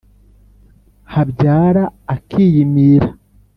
Habyara 1.13 1.83
akiyimira 2.15 3.09